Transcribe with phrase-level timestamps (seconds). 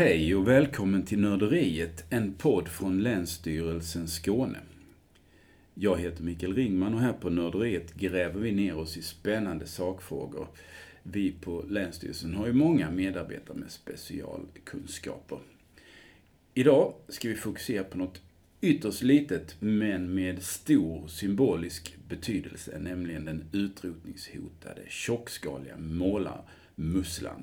[0.00, 4.58] Hej och välkommen till Nörderiet, en podd från Länsstyrelsen Skåne.
[5.74, 10.48] Jag heter Mikael Ringman och här på Nörderiet gräver vi ner oss i spännande sakfrågor.
[11.02, 15.38] Vi på Länsstyrelsen har ju många medarbetare med specialkunskaper.
[16.54, 18.22] Idag ska vi fokusera på något
[18.60, 27.42] ytterst litet men med stor symbolisk betydelse, nämligen den utrotningshotade tjockskaliga målarmusslan.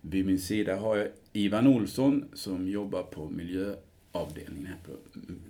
[0.00, 4.92] Vid min sida har jag Ivan Olsson som jobbar på miljöavdelningen här på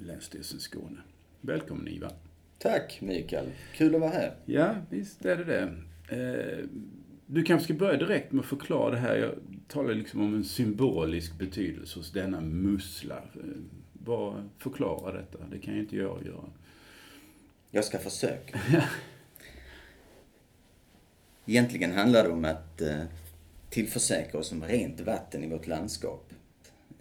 [0.05, 1.01] Länsstyrelsen Skåne.
[1.41, 2.13] Välkommen Ivan.
[2.59, 4.35] Tack Mikael, kul att vara här.
[4.45, 5.75] Ja, visst är det det.
[6.17, 6.65] Eh,
[7.27, 9.17] du kanske ska börja direkt med att förklara det här.
[9.17, 9.35] Jag
[9.69, 13.17] talar liksom om en symbolisk betydelse hos denna mussla.
[13.17, 13.61] Eh,
[13.93, 15.39] vad förklara detta?
[15.51, 16.45] Det kan ju inte jag göra.
[17.71, 18.61] Jag ska försöka.
[21.47, 23.03] Egentligen handlar det om att eh,
[23.71, 26.33] tillförsäkra oss om rent vatten i vårt landskap.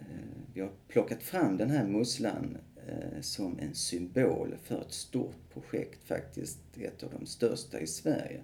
[0.00, 0.06] Eh,
[0.54, 6.04] vi har plockat fram den här musslan eh, som en symbol för ett stort projekt,
[6.04, 8.40] faktiskt ett av de största i Sverige,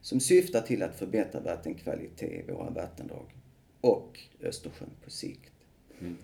[0.00, 3.34] som syftar till att förbättra vattenkvalitet i våra vattendrag
[3.80, 5.52] och Östersjön på sikt.
[6.00, 6.16] Mm.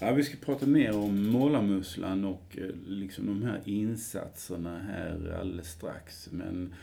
[0.00, 5.72] Ja, vi ska prata mer om målarmusslan och eh, liksom de här insatserna här alldeles
[5.72, 6.28] strax.
[6.32, 6.74] Men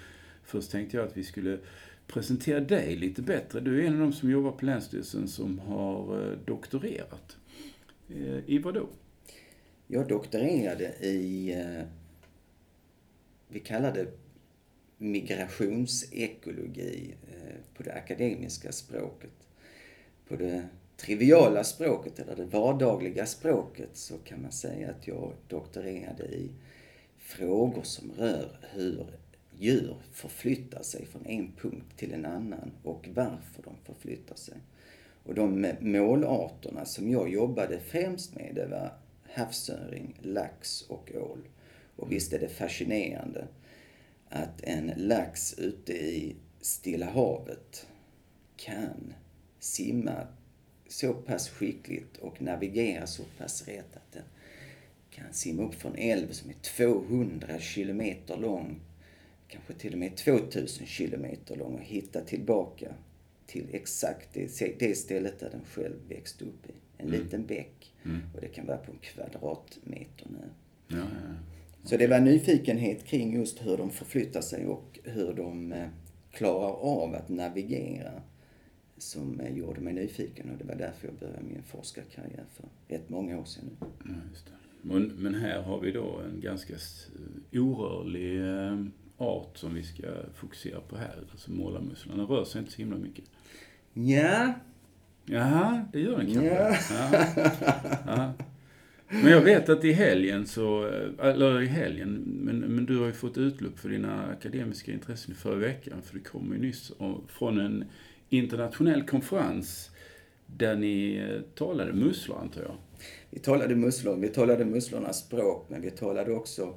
[0.43, 1.59] först tänkte jag att vi skulle
[2.07, 3.59] presentera dig lite bättre.
[3.59, 7.37] Du är en av de som jobbar på Länsstyrelsen som har eh, doktorerat.
[8.09, 8.89] Eh, I vad då?
[9.87, 11.81] Jag doktorerade i, eh,
[13.47, 14.07] vi kallar det
[14.97, 17.15] migrationsekologi
[17.77, 19.33] på det akademiska språket.
[20.27, 26.23] På det triviala språket eller det vardagliga språket så kan man säga att jag doktorerade
[26.23, 26.51] i
[27.17, 29.05] frågor som rör hur
[29.59, 34.57] djur förflyttar sig från en punkt till en annan och varför de förflyttar sig.
[35.23, 38.93] Och de målarterna som jag jobbade främst med det var
[39.33, 41.39] havsöring, lax och ål.
[41.95, 43.47] Och visst är det fascinerande
[44.29, 47.87] att en lax ute i Stilla havet
[48.55, 49.13] kan
[49.59, 50.27] simma
[50.87, 54.23] så pass skickligt och navigera så pass rätt att den
[55.09, 58.79] kan simma upp för en älv som är 200 kilometer lång,
[59.47, 62.93] kanske till och med 2000 kilometer lång och hitta tillbaka
[63.45, 66.73] till exakt det, det stället där den själv växte upp i.
[66.97, 67.19] En mm.
[67.21, 67.93] liten bäck.
[68.05, 68.21] Mm.
[68.35, 70.49] Och det kan vara på en kvadratmeter nu.
[70.87, 71.35] Ja, ja, ja.
[71.83, 75.87] Så det var nyfikenhet kring just hur de förflyttar sig och hur de eh,
[76.31, 78.21] klarar av att navigera
[78.97, 83.39] som gjorde mig nyfiken och det var därför jag började min forskarkarriär för rätt många
[83.39, 83.77] år sedan.
[84.81, 86.73] Men, men här har vi då en ganska
[87.51, 88.85] orörlig eh,
[89.17, 92.17] art som vi ska fokusera på här, alltså målarmusslan.
[92.17, 93.25] Den rör sig inte så himla mycket.
[93.93, 94.53] Ja.
[95.25, 96.93] Jaha, det gör den kanske?
[96.93, 97.15] Ja.
[98.07, 98.33] ja.
[99.09, 100.85] Men jag vet att i helgen så,
[101.21, 105.55] eller i helgen, men, men du har ju fått utlopp för dina akademiska intressen förra
[105.55, 106.91] veckan, för du kom ju nyss
[107.27, 107.85] från en
[108.29, 109.91] internationell konferens
[110.45, 112.75] där ni eh, talade musslor, antar jag?
[113.29, 114.17] Vi talade musslor.
[114.17, 116.73] Vi talade musslornas språk, men vi talade också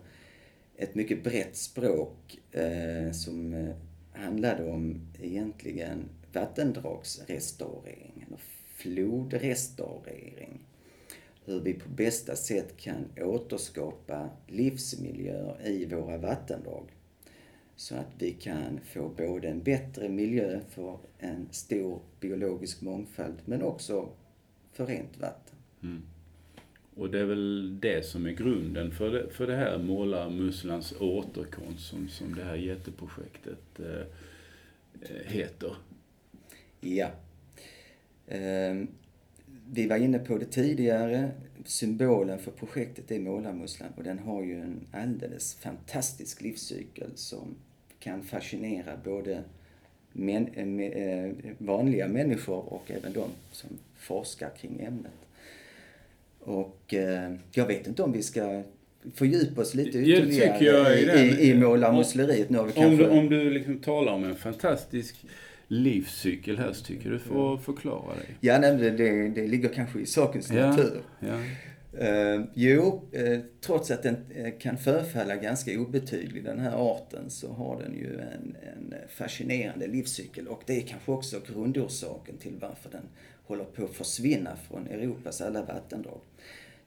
[0.80, 3.74] ett mycket brett språk eh, som eh,
[4.12, 8.38] handlade om egentligen vattendragsrestaurering, eller
[8.74, 10.66] flodrestaurering.
[11.44, 16.90] Hur vi på bästa sätt kan återskapa livsmiljöer i våra vattendrag
[17.76, 23.62] så att vi kan få både en bättre miljö för en stor biologisk mångfald men
[23.62, 24.08] också
[24.72, 25.56] för rent vatten.
[25.82, 26.02] Mm.
[26.94, 31.86] Och det är väl det som är grunden för det, för det här Målarmusslans återkomst
[31.86, 34.06] som, som det här jätteprojektet eh,
[35.26, 35.76] heter.
[36.80, 37.10] Ja.
[38.26, 38.74] Eh,
[39.72, 41.30] vi var inne på det tidigare.
[41.64, 47.54] Symbolen för projektet är målarmusslan och den har ju en alldeles fantastisk livscykel som
[47.98, 49.42] kan fascinera både
[50.12, 55.12] men, eh, eh vanliga människor och även de som forskar kring ämnet.
[56.40, 58.62] Och äh, jag vet inte om vi ska
[59.14, 62.50] fördjupa oss lite ytterligare i, i, i, i målarmussleriet.
[62.50, 62.84] Vi kanske...
[62.84, 65.16] Om du, om du liksom talar om en fantastisk
[65.68, 68.36] livscykel här så tycker du får förklara dig.
[68.40, 71.02] Ja, nej, det, det, det ligger kanske i sakens natur.
[71.20, 71.38] Ja.
[72.02, 77.52] Uh, jo, uh, trots att den uh, kan förefalla ganska obetydlig, den här arten, så
[77.52, 80.48] har den ju en, en fascinerande livscykel.
[80.48, 83.02] Och det är kanske också grundorsaken till varför den
[83.46, 86.20] håller på att försvinna från Europas alla vattendrag.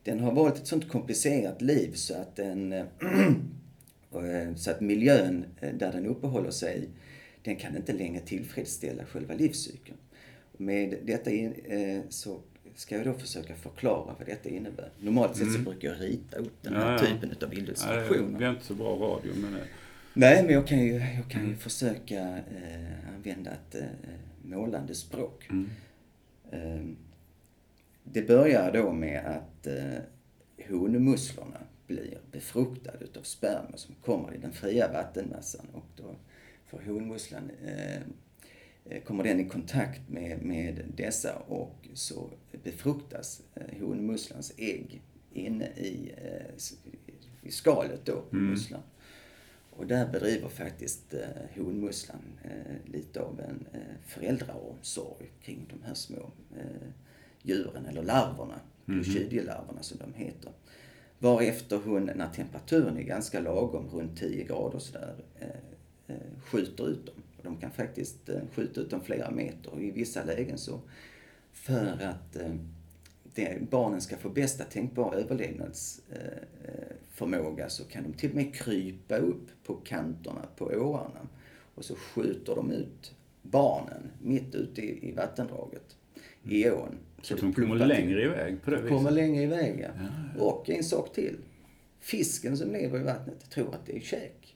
[0.04, 2.74] Den har valt ett sånt komplicerat liv så att, den,
[4.56, 6.90] så att miljön där den uppehåller sig,
[7.44, 9.98] den kan inte längre tillfredsställa själva livscykeln.
[10.58, 12.40] Med detta in, eh, så
[12.76, 14.90] ska jag då försöka förklara vad detta innebär.
[15.00, 16.94] Normalt sett så brukar jag rita upp den här Mm.
[16.96, 17.16] Ja, ja.
[17.28, 18.32] typen av illustrationer.
[18.32, 19.54] det blir inte så bra radio, men...
[19.56, 19.62] eh,
[20.14, 21.52] Nej, men jag kan ju, jag kan Mm.
[21.52, 23.82] ju försöka eh, använda ett eh,
[24.44, 25.50] målande språk.
[25.50, 25.70] Mm.
[28.04, 30.00] Det börjar då med att eh,
[30.70, 36.16] honmusslorna blir befruktade utav spermier som kommer i den fria vattenmassan och då
[36.66, 37.96] får honmusslan eh,
[38.86, 42.30] eh, kommer den i kontakt med, med dessa och så
[42.64, 45.02] befruktas eh, honmusslans ägg
[45.34, 46.56] inne i, eh,
[47.42, 48.82] i skalet då på musslan.
[49.70, 55.94] Och där bedriver faktiskt eh, honmusslan eh, lite av en eh, föräldraomsorg kring de här
[55.94, 56.90] små eh,
[57.44, 60.51] djuren, eller larverna, Clochidielarverna som de heter.
[61.19, 65.48] Varefter hon, när temperaturen är ganska lagom, runt 10 grader sådär, eh,
[66.07, 67.16] eh, skjuter ut dem.
[67.38, 70.80] Och de kan faktiskt eh, skjuta ut dem flera meter och i vissa lägen så
[71.51, 72.56] för att eh,
[73.36, 79.48] det, barnen ska få bästa tänkbara överlevnadsförmåga så kan de till och med krypa upp
[79.63, 81.28] på kanterna på åarna
[81.75, 85.98] och så skjuter de ut barnen mitt ute i, i vattendraget,
[86.50, 86.98] i ån.
[87.22, 87.88] Så det de kommer plumpar till.
[87.88, 90.42] längre iväg på det De kommer längre iväg, ja.
[90.44, 91.38] Och en sak till.
[92.00, 94.56] Fisken som lever i vattnet tror att det är käk.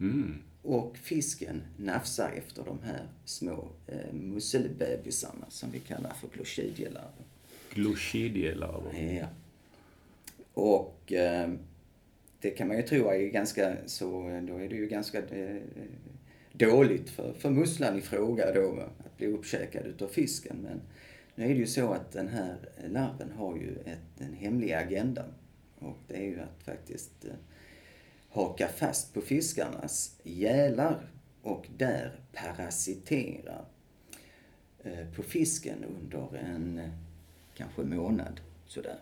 [0.00, 0.34] Mm.
[0.62, 7.24] Och fisken nafsar efter de här små eh, musselbebisarna som vi kallar för clochidielarver.
[7.74, 9.18] Glochidielarver.
[9.20, 9.26] Ja.
[10.54, 11.50] Och eh,
[12.40, 14.08] det kan man ju tro är ganska så,
[14.48, 15.56] då är det ju ganska eh,
[16.52, 20.56] dåligt för, för musslan i fråga då att bli uppkäkad utav fisken.
[20.62, 20.80] Men
[21.40, 25.24] nu är det ju så att den här larven har ju ett, en hemlig agenda.
[25.78, 27.30] Och det är ju att faktiskt eh,
[28.28, 31.10] haka fast på fiskarnas gälar
[31.42, 33.64] och där parasitera
[34.82, 36.90] eh, på fisken under en eh,
[37.54, 38.98] kanske månad sådär.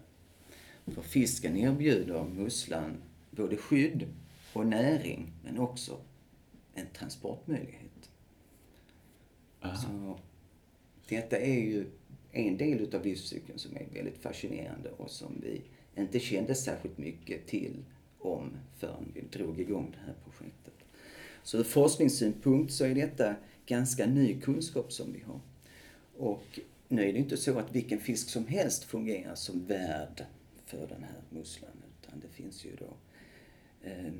[0.87, 4.07] För fisken erbjuder musslan både skydd
[4.53, 6.01] och näring men också
[6.75, 8.11] en transportmöjlighet.
[9.63, 9.77] Aha.
[9.77, 10.19] Så
[11.09, 11.87] detta är ju
[12.33, 15.63] en del utav livscykeln som är väldigt fascinerande och som vi
[15.97, 17.85] inte kände särskilt mycket till
[18.19, 20.75] om förrän vi drog igång det här projektet.
[21.43, 23.35] Så ur forskningssynpunkt så är detta
[23.67, 25.41] ganska ny kunskap som vi har.
[26.17, 30.25] Och nu är det inte så att vilken fisk som helst fungerar som värd
[30.65, 31.71] för den här musslan
[32.03, 32.97] utan det finns ju då
[33.89, 34.13] eh,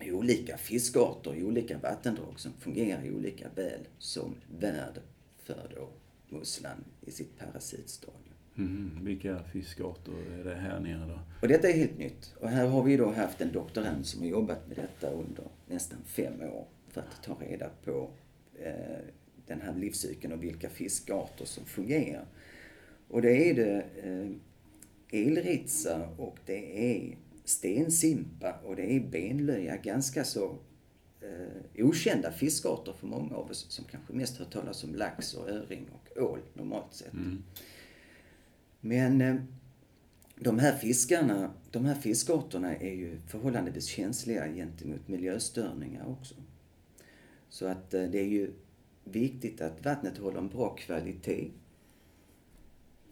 [0.14, 5.00] olika fiskarter i olika vattendrag som fungerar olika väl som värd
[5.38, 5.88] för då
[6.30, 8.34] musslan i sitt parasitstadium.
[8.54, 8.98] Mhm.
[9.02, 11.18] Vilka fiskarter är det här nere då?
[11.42, 12.34] Och detta är helt nytt.
[12.40, 15.98] Och här har vi då haft en doktorand som har jobbat med detta under nästan
[16.04, 18.10] fem år för att ta reda på
[18.58, 19.04] eh,
[19.46, 22.26] den här livscykeln och vilka fiskarter som fungerar.
[23.08, 24.30] Och det är det eh,
[25.26, 29.76] elritsa och det är stensimpa och det är benlöja.
[29.76, 30.58] Ganska så
[31.20, 35.48] eh, okända fiskarter för många av oss som kanske mest hört talas om lax och
[35.48, 37.12] öring och ål normalt sett.
[38.80, 39.36] Men eh,
[40.36, 46.34] de här fiskarna, de här fiskarterna är ju förhållandevis känsliga gentemot miljöstörningar också.
[47.48, 48.52] Så att eh, det är ju
[49.04, 51.50] viktigt att vattnet håller en bra kvalitet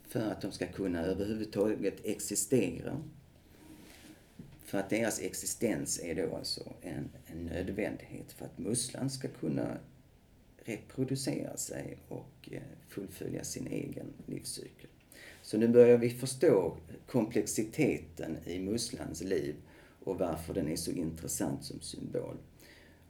[0.08, 3.02] för att de ska kunna överhuvudtaget existera.
[4.64, 9.78] För att deras existens är då alltså en, en nödvändighet för att musslan ska kunna
[10.66, 14.90] reproducera sig och eh, fullfölja sin egen livscykel.
[15.42, 19.54] Så nu börjar vi förstå komplexiteten i musslans liv
[20.04, 22.36] och varför den är så intressant som symbol.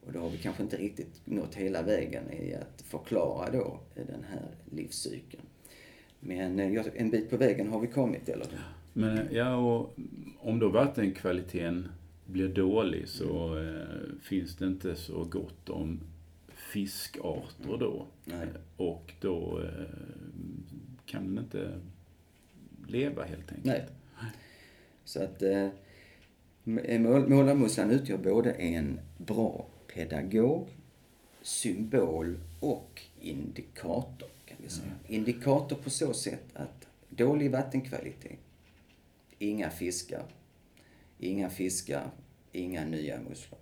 [0.06, 4.24] Och då har vi kanske inte riktigt nått hela vägen i att förklara då den
[4.30, 5.42] här livscykeln.
[6.20, 8.46] Men eh, en bit på vägen har vi kommit, eller?
[8.92, 9.96] Men eh, ja, och
[10.38, 11.88] om då vattenkvaliteten
[12.26, 14.20] blir dålig så mm.
[14.22, 16.00] finns det inte så gott om
[16.72, 18.06] fiskarter då.
[18.24, 18.46] Nej.
[18.76, 19.86] Och då eh,
[21.06, 21.80] kan den inte
[22.86, 23.64] leva helt enkelt.
[23.64, 23.86] Nej.
[25.04, 25.68] Så att eh,
[26.64, 30.68] mål- målarmusslan utgör både en bra pedagog,
[31.42, 34.92] symbol och indikator, kan vi säga.
[35.08, 38.38] Indikator på så sätt att dålig vattenkvalitet,
[39.38, 40.22] inga fiskar,
[41.18, 42.10] inga fiskar,
[42.52, 43.60] inga nya musslor.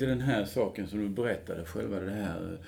[0.00, 2.58] Tänkte den här saken som du berättade, själva det här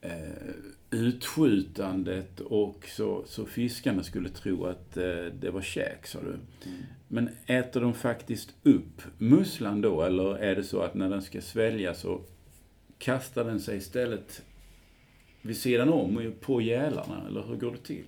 [0.00, 0.54] eh,
[0.90, 6.28] utskjutandet och så, så fiskarna skulle tro att eh, det var käk, sa du.
[6.28, 6.82] Mm.
[7.08, 11.40] Men äter de faktiskt upp musslan då, eller är det så att när den ska
[11.40, 12.20] sväljas så
[12.98, 14.42] kastar den sig istället
[15.42, 18.04] vid sidan om på gälarna, eller hur går det till?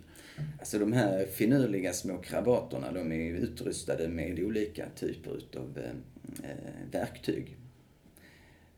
[0.58, 5.78] Alltså de här finurliga små krabaterna, de är utrustade med olika typer utav
[6.42, 7.56] eh, verktyg.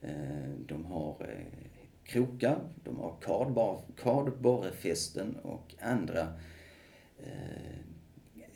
[0.02, 1.70] Eh, de har eh,
[2.04, 3.16] krokar, de har
[3.96, 6.32] kardborrefästen och andra
[7.18, 7.78] eh,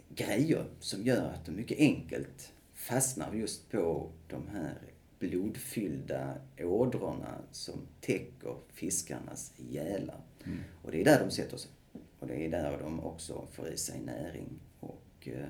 [0.09, 4.79] grejer som gör att de mycket enkelt fastnar just på de här
[5.19, 10.21] blodfyllda ådrorna som täcker fiskarnas gälar.
[10.45, 10.59] Mm.
[10.83, 11.71] Och det är där de sätter sig.
[12.19, 15.49] Och det är där de också får i sig näring och eh,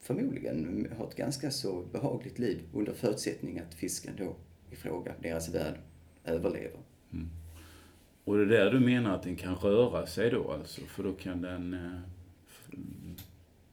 [0.00, 4.36] förmodligen har ett ganska så behagligt liv under förutsättning att fisken då
[4.70, 5.74] i fråga, deras värld,
[6.24, 6.80] överlever.
[7.12, 7.30] Mm.
[8.24, 10.80] Och det är där du menar att den kan röra sig då alltså?
[10.80, 12.00] För då kan den eh,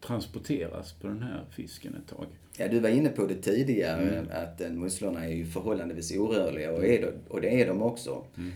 [0.02, 2.26] transporteras på den här fisken ett tag?
[2.58, 4.32] Ja, du var inne på det tidigare, mm.
[4.32, 8.24] att den musslorna är ju förhållandevis orörliga och, är de, och det är de också.
[8.38, 8.52] Mm.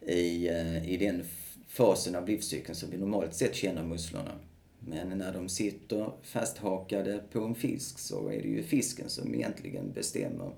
[0.00, 1.22] I, eh, I den
[1.68, 4.32] fasen av livscykeln som vi normalt sett känner musslorna.
[4.80, 9.92] Men när de sitter fasthakade på en fisk så är det ju fisken som egentligen
[9.92, 10.52] bestämmer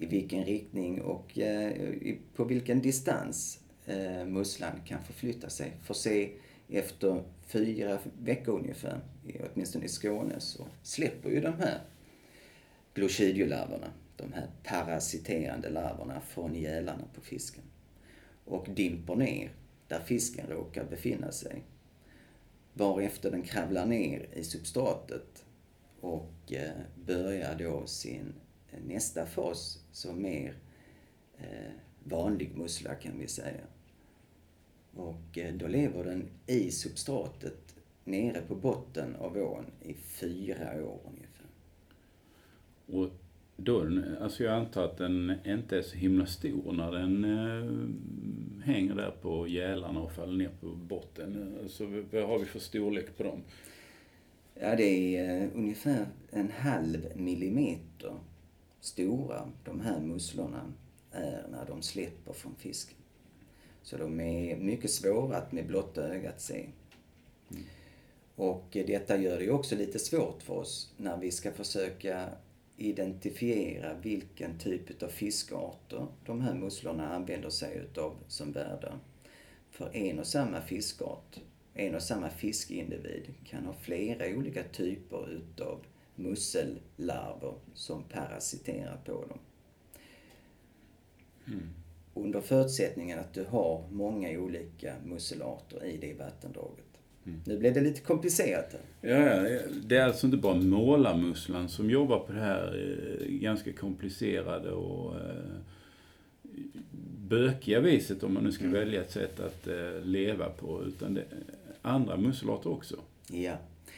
[0.00, 1.72] i vilken riktning och eh,
[2.36, 5.72] på vilken distans eh, musslan kan förflytta sig.
[5.82, 6.30] För se
[6.68, 9.00] efter fyra veckor ungefär,
[9.52, 11.80] åtminstone i Skåne, så släpper ju de här
[12.94, 17.64] glochidiolarverna, de här parasiterande larverna, från gälarna på fisken.
[18.44, 19.50] Och dimper ner
[19.88, 21.62] där fisken råkar befinna sig.
[22.72, 25.44] Varefter den kravlar ner i substratet
[26.00, 26.70] och eh,
[27.06, 28.32] börjar då sin
[28.86, 30.54] nästa fas som mer
[31.38, 31.72] eh,
[32.04, 33.64] vanlig mussla kan vi säga.
[34.94, 41.00] Och eh, då lever den i substratet nere på botten av ån i fyra år
[41.06, 41.46] ungefär.
[42.86, 43.10] Och
[43.56, 48.94] då, alltså jag antar att den inte är så himla stor när den eh, hänger
[48.94, 51.58] där på gälarna och faller ner på botten.
[51.68, 53.42] Så vad har vi för storlek på dem?
[54.54, 58.14] Ja, det är eh, ungefär en halv millimeter
[58.80, 60.72] stora de här musslorna
[61.12, 62.96] är när de släpper från fisken.
[63.82, 66.66] Så de är mycket svåra att med blotta ögat se.
[67.50, 67.62] Mm.
[68.34, 72.28] Och detta gör det också lite svårt för oss när vi ska försöka
[72.76, 78.98] identifiera vilken typ av fiskarter de här musslorna använder sig utav som värdar.
[79.70, 81.40] För en och samma fiskart,
[81.74, 85.84] en och samma fiskindivid kan ha flera olika typer utav
[86.18, 89.38] mussellarver som parasiterar på dem.
[91.46, 91.68] Mm.
[92.14, 96.84] Under förutsättningen att du har många olika musselarter i det vattendraget.
[97.26, 97.40] Mm.
[97.46, 99.10] Nu blev det lite komplicerat här.
[99.10, 103.72] Ja, ja, det är alltså inte bara målarmusslan som jobbar på det här eh, ganska
[103.72, 105.56] komplicerade och eh,
[107.28, 108.74] bökiga viset, om man nu ska mm.
[108.74, 111.24] välja ett sätt att eh, leva på, utan det,
[111.82, 112.96] andra musselarter också.
[113.30, 113.56] Ja.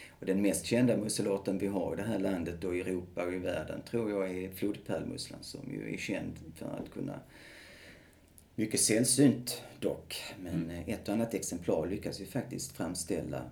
[0.09, 3.33] Och den mest kända musselarten vi har i det här landet och i Europa och
[3.33, 7.21] i världen tror jag är flodpärlmusslan som ju är känd för att kunna
[8.55, 10.85] mycket sällsynt dock, men mm.
[10.87, 13.43] ett och annat exemplar lyckas ju faktiskt framställa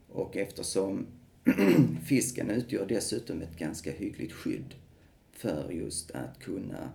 [0.09, 1.07] Och eftersom
[2.05, 4.75] fisken utgör dessutom ett ganska hyggligt skydd
[5.33, 6.93] för just att kunna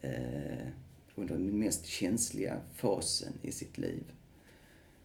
[0.00, 0.66] eh,
[1.14, 4.02] under den mest känsliga fasen i sitt liv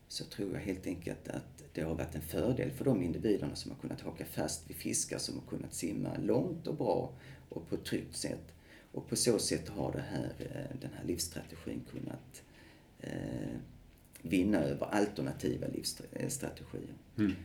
[0.07, 3.71] så tror jag helt enkelt att det har varit en fördel för de individerna som
[3.71, 7.13] har kunnat haka fast vid fiskar som har kunnat simma långt och bra
[7.49, 8.53] och på ett tryggt sätt.
[8.91, 12.43] Och på så sätt har det här, eh, den här livsstrategin kunnat
[12.99, 13.57] eh,
[14.21, 16.93] vinna över alternativa livsstrategier.
[17.15, 17.35] Eh, mm.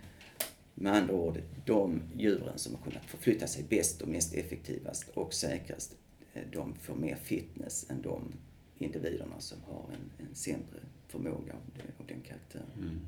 [0.79, 5.35] Med andra ord, de djuren som har kunnat förflytta sig bäst och mest effektivast och
[5.35, 5.97] säkrast,
[6.35, 8.33] eh, de får mer fitness än de
[8.79, 12.67] individerna som har en, en sämre förmåga av, det, av den karaktären.
[12.79, 13.01] Mm.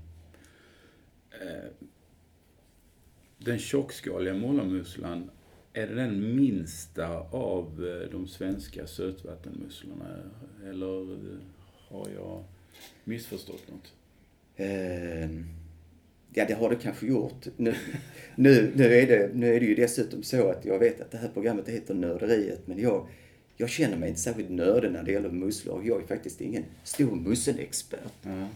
[1.31, 1.71] Eh,
[3.39, 5.31] den tjockskaliga målarmusslan,
[5.73, 10.17] är det den minsta av eh, de svenska sötvattenmusslorna?
[10.65, 11.19] Eller
[11.89, 12.45] har jag
[13.05, 13.93] missförstått något?
[14.57, 15.31] Eh,
[16.35, 17.47] ja, det har det kanske gjort.
[17.57, 17.75] Nu,
[18.37, 21.19] nu, nu, är det, nu är det ju dessutom så att jag vet att det
[21.19, 23.07] här programmet heter Nörderiet, men jag
[23.61, 25.85] jag känner mig inte särskilt nördig när det gäller musslor.
[25.85, 28.25] Jag är faktiskt ingen stor musselexpert.
[28.25, 28.47] Mm.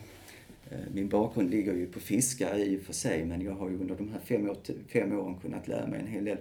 [0.95, 3.95] Min bakgrund ligger ju på fiskar i och för sig, men jag har ju under
[3.95, 4.57] de här fem, år,
[4.93, 6.39] fem åren kunnat lära mig en hel del.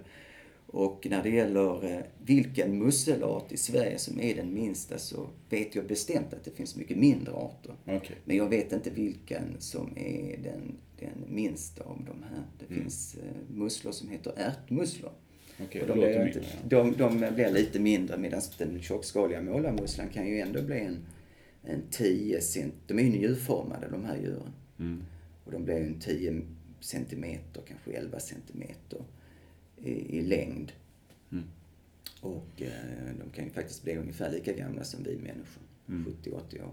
[0.72, 5.74] Och när det gäller eh, vilken musselart i Sverige som är den minsta så vet
[5.74, 7.74] jag bestämt att det finns mycket mindre arter.
[7.84, 8.16] Okay.
[8.24, 12.44] Men jag vet inte vilken som är den, den minsta av de här.
[12.58, 12.82] Det mm.
[12.82, 15.12] finns eh, musslor som heter ärtmusslor.
[15.64, 20.40] Okay, de, blir inte, de, de blir lite mindre medan den tjockskaliga målarmusslan kan ju
[20.40, 20.98] ändå bli en,
[21.62, 22.74] en 10 cent.
[22.86, 24.52] De är ju njurformade de här djuren.
[24.78, 25.02] Mm.
[25.44, 26.42] Och de blir en 10
[26.80, 29.00] centimeter, kanske 11 centimeter
[29.82, 30.72] i, i längd.
[31.32, 31.44] Mm.
[32.20, 35.62] Och eh, de kan ju faktiskt bli ungefär lika gamla som vi människor.
[35.88, 36.14] Mm.
[36.22, 36.72] 70-80 år.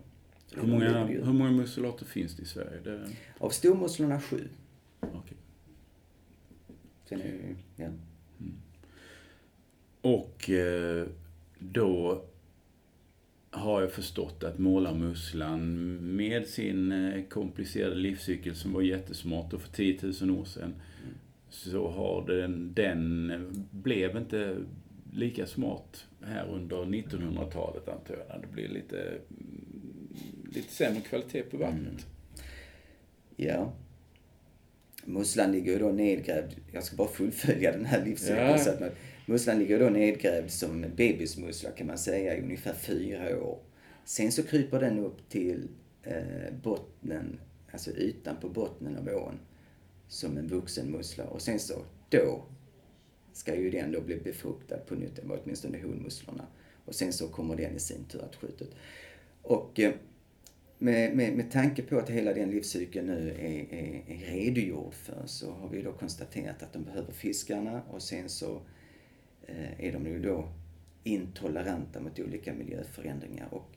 [0.56, 2.80] Hur många, hur många musselater finns det i Sverige?
[2.84, 3.10] Det...
[3.38, 4.48] Av stormusslorna sju.
[5.00, 5.38] Okay.
[7.06, 7.86] Sen är ja.
[7.86, 8.54] Mm.
[10.02, 11.08] Och eh,
[11.60, 12.24] då
[13.52, 19.72] har jag förstått att målarmusslan med sin eh, komplicerade livscykel som var jättesmart och för
[19.72, 20.74] 10 000 år sedan
[21.50, 23.32] så har den, den
[23.72, 24.58] blev inte
[25.14, 28.42] lika smart här under 1900-talet antar jag.
[28.42, 29.18] Det blir lite,
[30.54, 31.88] lite sämre kvalitet på vattnet.
[31.88, 32.02] Mm.
[33.36, 33.74] Ja.
[35.06, 38.78] Musslan ligger ju då nedgrävd, jag ska bara fullfölja den här livscykeln.
[38.80, 38.90] Ja.
[39.26, 43.60] Musslan ligger då nedgrävd som bebismussla kan man säga i ungefär fyra år.
[44.06, 45.68] Sen så kryper den upp till
[46.04, 47.40] eh, bottnen,
[47.72, 49.40] alltså ytan på bottnen av ån
[50.10, 51.24] som en vuxen mussla.
[51.24, 52.44] Och sen så, då
[53.34, 56.48] ska ju den då bli befruktad på nytt, åtminstone honmusslorna.
[56.86, 58.76] Och sen så kommer den i sin tur att skjuta ut.
[59.42, 59.94] Och eh,
[60.78, 65.24] med, med, med tanke på att hela den livscykeln nu är, är, är redogjord för
[65.26, 68.62] så har vi då konstaterat att de behöver fiskarna och sen så
[69.48, 70.50] eh, är de ju då
[71.04, 73.48] intoleranta mot olika miljöförändringar.
[73.54, 73.72] Och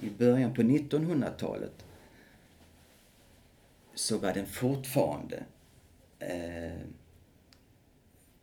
[0.00, 1.84] i början på 1900-talet
[3.94, 5.44] så var den fortfarande
[6.18, 6.80] eh,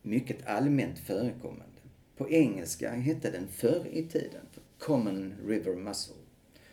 [0.02, 1.64] mycket allmänt förekommande.
[2.16, 4.46] På engelska hette den förr i tiden
[4.78, 6.16] Common River Mussel.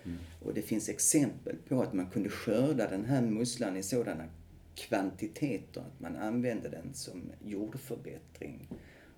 [0.03, 0.17] Mm.
[0.41, 4.29] Och det finns exempel på att man kunde skörda den här musslan i sådana
[4.75, 8.67] kvantiteter att man använde den som jordförbättring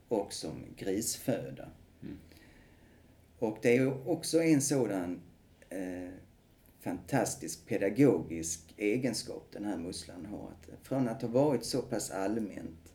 [0.08, 1.70] och som grisföda.
[2.04, 2.18] Mm.
[3.40, 5.22] Och det är också en sådan
[5.70, 6.10] eh,
[6.80, 10.48] fantastisk pedagogisk egenskap den här musslan har.
[10.48, 12.94] Att från att ha varit så pass allmänt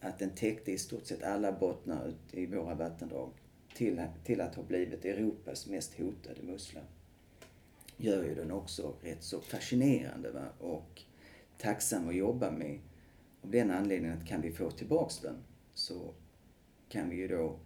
[0.00, 3.30] att den täckte i stort sett alla bottnar ut i våra vattendrag
[3.74, 6.80] till, till att ha blivit Europas mest hotade mussla
[7.96, 10.44] gör ju den också rätt så fascinerande va?
[10.58, 11.02] och
[11.58, 12.78] tacksam att jobba med.
[13.42, 15.36] Av den anledningen att kan vi få tillbaks den
[15.74, 16.14] så
[16.88, 17.58] kan vi ju då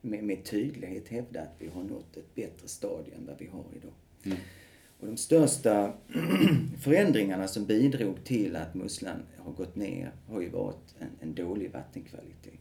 [0.00, 3.64] med, med tydlighet hävda att vi har nått ett bättre stadie än vad vi har
[3.76, 3.92] idag.
[4.24, 4.38] Mm.
[5.00, 5.92] Och de största
[6.80, 11.72] förändringarna som bidrog till att musslan har gått ner har ju varit en, en dålig
[11.72, 12.60] vattenkvalitet.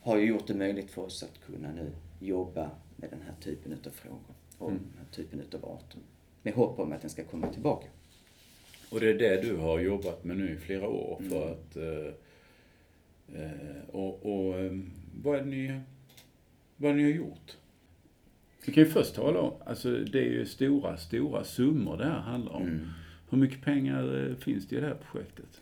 [0.00, 3.72] Har ju gjort det möjligt för oss att kunna nu jobba med den här typen
[3.72, 4.82] av frågor och mm.
[4.82, 6.00] den här typen av arter.
[6.42, 7.86] Med hopp om att den ska komma tillbaka.
[8.96, 11.52] Och det är det du har jobbat med nu i flera år för mm.
[11.52, 11.76] att...
[11.76, 12.12] Eh,
[13.40, 14.78] eh och, och eh,
[15.22, 15.80] vad är det ni,
[16.76, 17.56] vad är det ni har gjort?
[18.66, 22.20] Vi kan ju först tala om, alltså det är ju stora, stora summor det här
[22.20, 22.62] handlar om.
[22.62, 22.88] Mm.
[23.30, 25.60] Hur mycket pengar eh, finns det i det här projektet?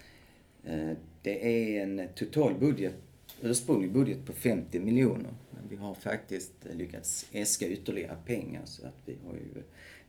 [1.23, 2.94] Det är en total budget,
[3.42, 5.35] ursprunglig budget på 50 miljoner.
[5.51, 9.62] Men vi har faktiskt lyckats äska ytterligare pengar så att vi har ju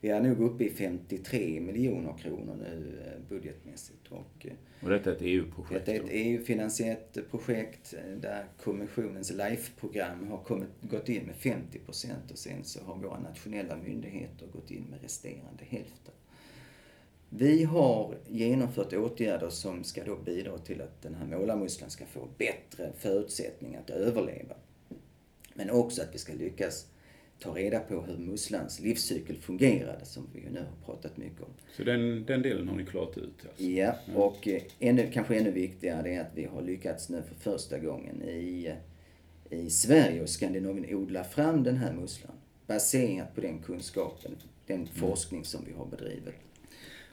[0.05, 4.07] vi är nog uppe i 53 miljoner kronor nu eh, budgetmässigt.
[4.09, 5.85] Och, eh, och detta är ett EU-projekt?
[5.85, 11.79] Detta är ett EU-finansierat projekt eh, där Kommissionens LIFE-program har kommit, gått in med 50
[11.79, 16.13] procent och sen så har våra nationella myndigheter gått in med resterande hälften.
[17.29, 22.27] Vi har genomfört åtgärder som ska då bidra till att den här målarmusslan ska få
[22.37, 24.55] bättre förutsättningar att överleva.
[25.53, 26.87] Men också att vi ska lyckas
[27.39, 31.49] ta reda på hur musslans livscykel fungerade, som vi nu har pratat mycket om.
[31.77, 33.45] Så den, den delen har ni klarat ut?
[33.49, 33.63] Alltså.
[33.63, 37.79] Ja, och eh, ännu, kanske ännu viktigare är att vi har lyckats nu för första
[37.79, 38.73] gången i,
[39.49, 42.35] i Sverige och Skandinavien odla fram den här musslan.
[42.67, 44.35] Baserat på den kunskapen,
[44.67, 44.87] den mm.
[44.87, 46.35] forskning som vi har bedrivit.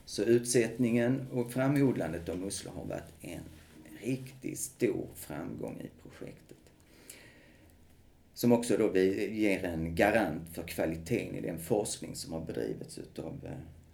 [0.05, 3.43] Så utsättningen och framodlandet av musslor har varit en
[4.03, 6.57] riktigt stor framgång i projektet.
[8.43, 13.41] Som också då ger en garant för kvaliteten i den forskning som har bedrivits utav
[13.45, 13.53] eh,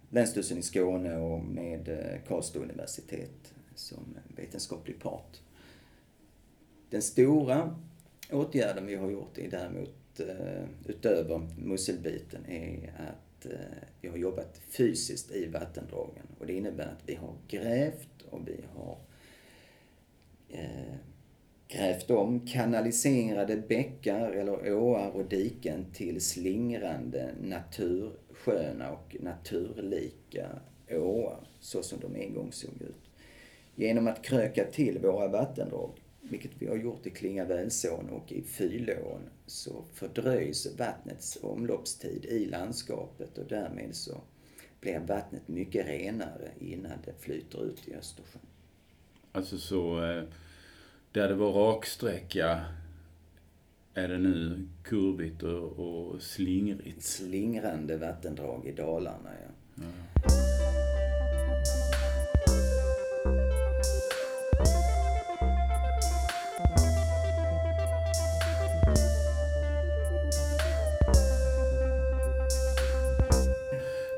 [0.09, 5.41] Länsstyrelsen i Skåne och med eh, Karlstad universitet som vetenskaplig part.
[6.89, 7.75] Den stora
[8.31, 13.45] åtgärden vi har gjort är däremot, eh, utöver musselbiten, är att
[14.01, 16.27] vi har jobbat fysiskt i vattendragen.
[16.39, 18.97] Och det innebär att vi har grävt och vi har
[21.69, 30.49] grävt om kanaliserade bäckar eller åar och diken till slingrande, natursköna och naturlika
[30.91, 33.09] åar, så som de en gång såg ut.
[33.75, 39.21] Genom att kröka till våra vattendrag, vilket vi har gjort i Klingavälsån och i Fylån,
[39.45, 44.21] så fördröjs vattnets omloppstid i landskapet och därmed så
[44.81, 48.41] blir vattnet mycket renare innan det flyter ut i Östersjön.
[49.31, 50.23] Alltså så eh,
[51.11, 52.61] där det var raksträcka
[53.93, 57.03] är det nu kurvigt och, och slingrigt.
[57.03, 59.83] Slingrande vattendrag i Dalarna, ja.
[59.83, 60.09] ja.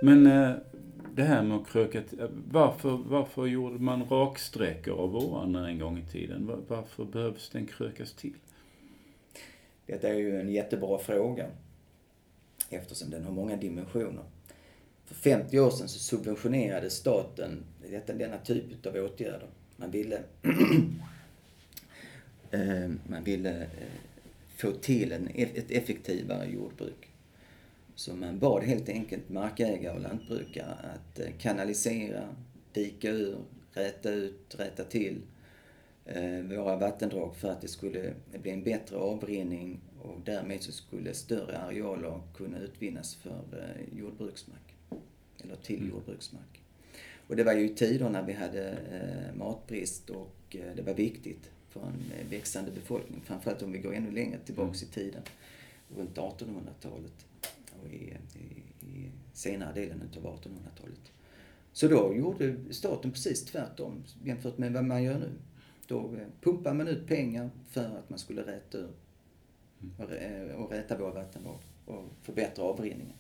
[0.04, 0.56] Men eh,
[1.22, 2.04] det här med att kröka
[2.52, 6.52] varför, varför gjorde man raksträckor av åarna en gång i tiden?
[6.68, 8.34] Varför behövs den krökas till?
[9.86, 11.48] Detta är ju en jättebra fråga
[12.70, 14.24] eftersom den har många dimensioner.
[15.06, 19.48] För 50 år sedan så subventionerade staten detta, denna typ av åtgärder.
[19.76, 20.16] Man ville,
[22.52, 23.68] eh, man ville eh,
[24.56, 27.11] få till en, e-, ett effektivare jordbruk.
[28.02, 32.36] Så man bad helt enkelt markägare och lantbrukare att eh, kanalisera,
[32.74, 33.38] dika ur,
[33.72, 35.22] räta ut, rätta till
[36.06, 41.14] eh, våra vattendrag för att det skulle bli en bättre avrinning och därmed så skulle
[41.14, 44.76] större arealer kunna utvinnas för eh, jordbruksmark.
[45.44, 45.90] Eller till mm.
[45.90, 46.62] jordbruksmark.
[47.28, 48.78] Och det var ju tider när vi hade
[49.36, 53.22] matbrist och det var viktigt för en växande befolkning.
[53.26, 54.92] Framförallt om vi går ännu längre tillbaks mm.
[54.92, 55.22] i tiden,
[55.96, 57.31] runt 1800-talet och
[57.89, 61.12] i, i, i senare delen av 1800-talet.
[61.74, 65.32] Så då gjorde staten precis tvärtom jämfört med vad man gör nu.
[65.88, 68.89] Då eh, pumpar man ut pengar för att man skulle räta ur
[70.56, 73.15] och räta våra vattendrag och förbättra avrinningen.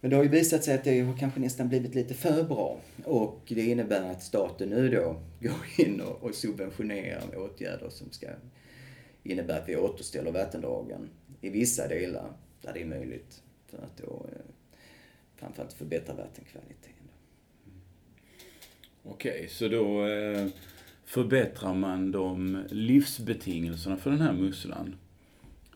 [0.00, 2.80] Men det har ju visat sig att det har kanske nästan blivit lite för bra.
[3.04, 8.26] Och det innebär att staten nu då går in och subventionerar åtgärder som ska
[9.22, 11.08] innebära att vi återställer vattendragen
[11.40, 14.38] i vissa delar där det är möjligt för att då eh,
[15.36, 16.92] framförallt förbättra vattenkvaliteten.
[19.02, 20.46] Okej, okay, så då eh,
[21.04, 24.96] förbättrar man de livsbetingelserna för den här musslan?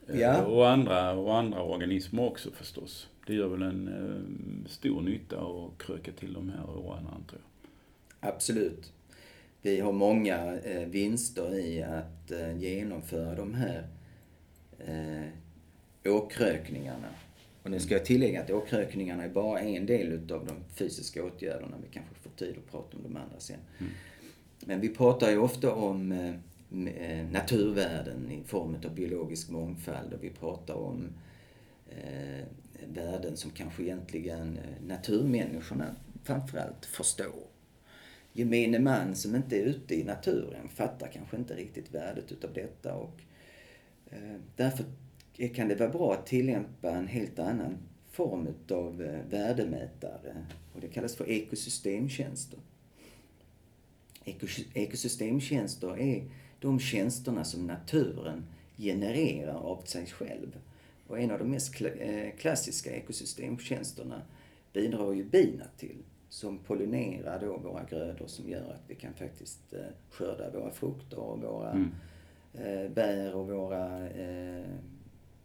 [0.08, 0.44] Eh, ja.
[0.44, 3.08] Och, andra, och andra organismer också förstås.
[3.26, 8.30] Det gör väl en eh, stor nytta att kröka till de här åarna, tror jag.
[8.30, 8.92] Absolut.
[9.62, 13.86] Vi har många eh, vinster i att eh, genomföra de här
[14.78, 15.28] eh,
[16.04, 17.08] åkrökningarna.
[17.62, 21.76] Och nu ska jag tillägga att åkrökningarna är bara en del utav de fysiska åtgärderna.
[21.82, 23.56] Vi kanske får tid att prata om de andra sen.
[23.78, 23.92] Mm.
[24.66, 26.34] Men vi pratar ju ofta om eh,
[26.86, 31.08] eh, naturvärden i form av biologisk mångfald och vi pratar om
[31.90, 32.46] eh,
[32.94, 37.46] värden som kanske egentligen eh, naturmänniskorna framförallt förstår.
[38.32, 42.94] Gemene man som inte är ute i naturen fattar kanske inte riktigt värdet utav detta
[42.94, 43.20] och
[44.10, 44.84] eh, därför
[45.54, 47.78] kan det vara bra att tillämpa en helt annan
[48.12, 52.58] form utav eh, värdemätare och det kallas för ekosystemtjänster.
[54.74, 56.24] Ekosystemtjänster är
[56.60, 58.44] de tjänsterna som naturen
[58.76, 60.58] genererar av sig själv.
[61.06, 64.22] Och en av de mest eh, klassiska ekosystemtjänsterna
[64.72, 65.96] bidrar ju bina till.
[66.28, 71.18] Som pollinerar då våra grödor som gör att vi kan faktiskt eh, skörda våra frukter
[71.18, 72.94] och våra mm.
[72.94, 74.08] bär och våra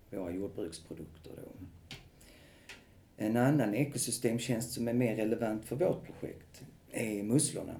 [0.09, 1.31] våra jordbruksprodukter.
[1.35, 1.65] Då.
[3.17, 7.75] En annan ekosystemtjänst som är mer relevant för vårt projekt är musslorna.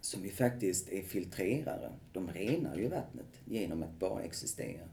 [0.00, 1.92] Som ju faktiskt är filtrerare.
[2.12, 4.88] De renar ju vattnet genom att bara existera.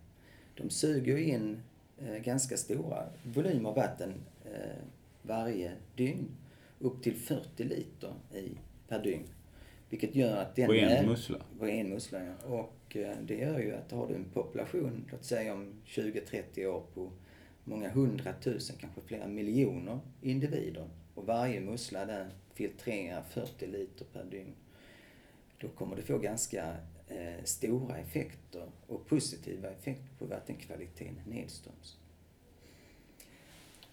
[0.56, 1.62] De suger in
[1.98, 4.14] eh, ganska stora volymer vatten
[4.46, 4.84] eh,
[5.22, 6.28] varje dygn.
[6.80, 9.28] Upp till 40 liter i, per dygn.
[9.90, 10.68] Vilket gör att den...
[10.68, 11.38] På en mussla?
[11.60, 12.48] På en mussla, ja.
[12.48, 16.66] Och och eh, det gör ju att har du en population, låt säga om 20-30
[16.66, 17.12] år på
[17.64, 24.56] många hundratusen, kanske flera miljoner individer och varje mussla där filtrerar 40 liter per dygn.
[25.58, 26.76] Då kommer det få ganska
[27.08, 31.98] eh, stora effekter och positiva effekter på vattenkvaliteten nedströms.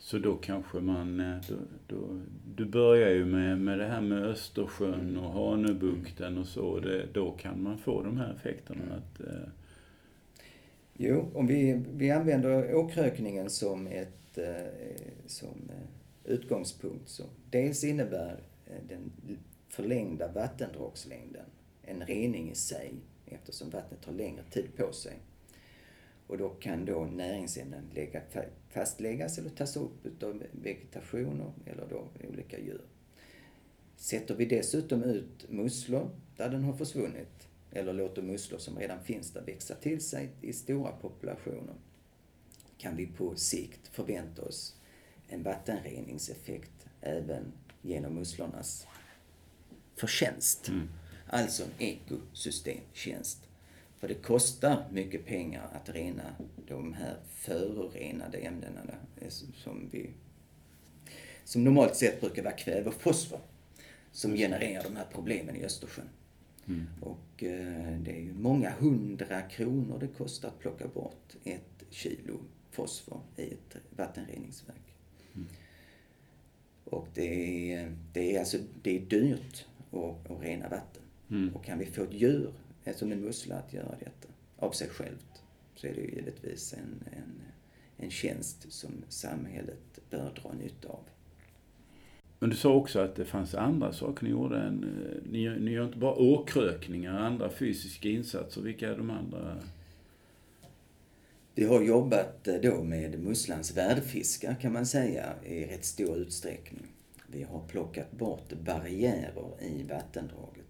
[0.07, 1.55] Så då kanske man, eh, då,
[1.87, 2.21] då,
[2.55, 6.81] du börjar ju med, med det här med Östersjön och Hanöbukten och så.
[6.81, 9.21] Det, då kan man få de här effekterna att...
[9.21, 9.49] Eh...
[10.95, 18.41] Jo, om vi, vi använder åkrökningen som, ett, eh, som eh, utgångspunkt så dels innebär
[18.67, 19.13] eh, den
[19.69, 21.47] förlängda vattendragslängden
[21.83, 22.95] en rening i sig
[23.27, 25.17] eftersom vattnet tar längre tid på sig.
[26.27, 28.23] Och då kan då näringsämnen lägga,
[28.71, 32.81] fastläggas eller tas upp utav vegetation eller då olika djur.
[33.97, 39.31] Sätter vi dessutom ut musslor där den har försvunnit eller låter musslor som redan finns
[39.31, 41.75] där växa till sig i stora populationer
[42.79, 44.75] kan vi på sikt förvänta oss
[45.29, 48.87] en vattenreningseffekt även genom musslornas
[49.97, 50.69] förtjänst.
[50.69, 50.89] Mm.
[51.27, 53.39] Alltså en ekosystemtjänst.
[53.99, 58.95] För det kostar mycket pengar att rena de här förorenade ämnena
[59.55, 60.11] som vi
[61.45, 63.41] som normalt sett brukar vara kväve och fosfor
[64.13, 66.09] som genererar de här problemen i Östersjön.
[66.69, 66.87] Mm.
[67.01, 72.39] Och eh, det är ju många hundra kronor det kostar att plocka bort ett kilo
[72.71, 74.95] fosfor i ett vattenreningsverk.
[75.35, 75.47] Mm.
[76.85, 81.03] Och det är, det är alltså det är dyrt att, att rena vatten.
[81.31, 81.57] Mm.
[81.57, 82.53] Och kan vi få ett djur
[82.93, 85.43] som en mussla att göra detta av sig självt
[85.75, 87.43] så är det ju givetvis en, en,
[87.97, 91.05] en tjänst som samhället bör dra nytta av.
[92.39, 94.59] Men du sa också att det fanns andra saker ni gjorde.
[94.59, 98.61] Än, eh, ni, ni gör inte bara åkrökningar, andra fysiska insatser.
[98.61, 99.57] Vilka är de andra?
[101.55, 106.87] Vi har jobbat eh, då med musslans värdfiskar kan man säga i rätt stor utsträckning.
[107.27, 110.66] Vi har plockat bort barriärer i vattendraget.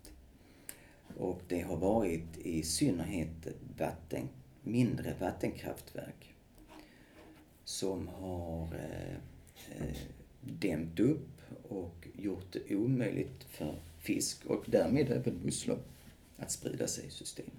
[1.16, 3.46] Och det har varit i synnerhet
[3.78, 4.28] vatten,
[4.62, 6.34] mindre vattenkraftverk
[7.64, 9.16] som har eh,
[9.78, 9.96] eh,
[10.40, 15.78] dämt upp och gjort det omöjligt för fisk och därmed även musslor
[16.36, 17.52] att sprida sig i systemet.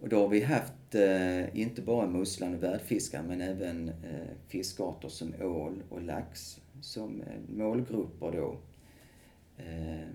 [0.00, 5.08] Och då har vi haft eh, inte bara musslan och värdfiskar men även eh, fiskarter
[5.08, 8.58] som ål och lax som eh, målgrupper då.
[9.56, 10.08] Eh,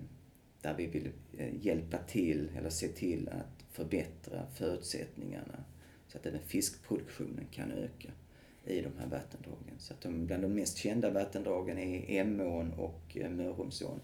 [0.62, 5.64] där vi vill eh, hjälpa till eller se till att förbättra förutsättningarna
[6.08, 8.10] så att även fiskproduktionen kan öka
[8.64, 9.74] i de här vattendragen.
[9.78, 14.00] Så att de, bland de mest kända vattendragen är Emån och eh, Mörrumsån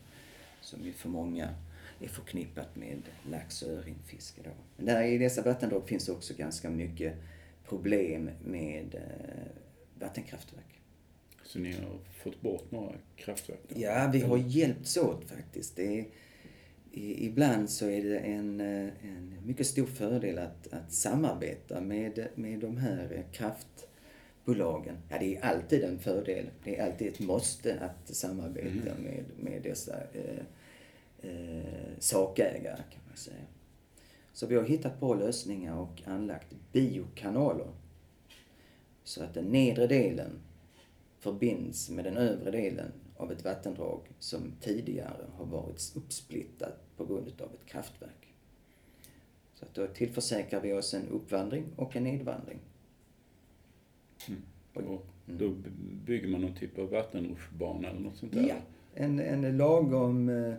[0.60, 1.54] som ju för många
[2.00, 4.40] är förknippat med lax och öringfiske.
[4.44, 4.50] Då.
[4.76, 7.14] Men där i dessa vattendrag finns också ganska mycket
[7.68, 10.80] problem med eh, vattenkraftverk.
[11.44, 13.60] Så ni har fått bort några kraftverk?
[13.68, 15.76] Ja, vi har hjälpts åt faktiskt.
[15.76, 16.06] Det är,
[16.92, 22.60] i, ibland så är det en, en mycket stor fördel att, att samarbeta med, med
[22.60, 24.96] de här kraftbolagen.
[25.08, 26.50] Ja, det är alltid en fördel.
[26.64, 29.02] Det är alltid ett måste att samarbeta mm.
[29.02, 30.44] med, med dessa eh,
[31.30, 33.46] eh, sakägare kan man säga.
[34.32, 37.68] Så vi har hittat bra lösningar och anlagt biokanaler.
[39.04, 40.40] Så att den nedre delen
[41.18, 47.32] förbinds med den övre delen av ett vattendrag som tidigare har varit uppsplittat på grund
[47.40, 48.34] av ett kraftverk.
[49.54, 52.58] Så att då tillförsäkrar vi oss en uppvandring och en nedvandring.
[54.28, 54.42] Mm.
[54.74, 55.54] Och då
[56.06, 58.48] bygger man någon typ av vattenrutschbana eller något sånt där?
[58.48, 58.56] Ja,
[58.94, 60.54] en, en lagom, eh,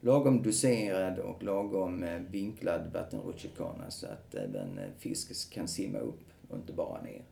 [0.00, 6.24] lagom doserad och lagom eh, vinklad vattenrutschkana så att även eh, fisk kan simma upp
[6.48, 7.22] och inte bara ner.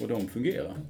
[0.00, 0.80] Och de fungerar?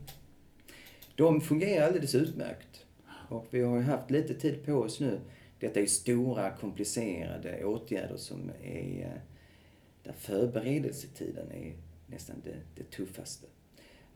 [1.17, 2.87] De fungerar alldeles utmärkt.
[3.29, 5.21] Och vi har ju haft lite tid på oss nu.
[5.61, 9.01] Detta är stora, komplicerade åtgärder som är...
[9.01, 9.21] Eh,
[10.03, 11.77] där förberedelsetiden är
[12.07, 13.47] nästan det, det tuffaste.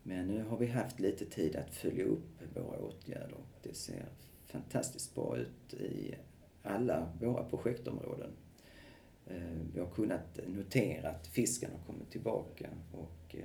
[0.02, 3.38] Men nu har vi haft lite tid att följa upp våra åtgärder.
[3.62, 4.04] Det ser
[4.46, 6.14] fantastiskt bra ut i
[6.62, 8.30] alla våra projektområden.
[9.26, 13.44] Eh, vi har kunnat notera att fisken har kommit tillbaka och eh,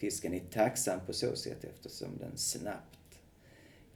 [0.00, 3.20] Fisken är tacksam på så sätt eftersom den snabbt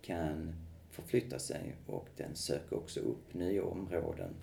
[0.03, 0.55] kan
[0.91, 4.35] förflytta sig och den söker också upp nya områden